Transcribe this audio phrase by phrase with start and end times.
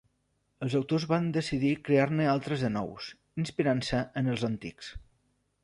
[0.67, 3.11] Els autors van decidir crear-ne altres de nous,
[3.45, 4.93] inspirant-se en els antics.